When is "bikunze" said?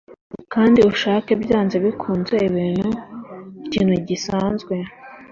1.83-2.35